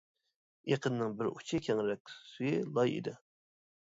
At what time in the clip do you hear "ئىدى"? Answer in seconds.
2.95-3.15